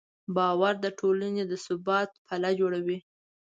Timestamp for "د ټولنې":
0.83-1.43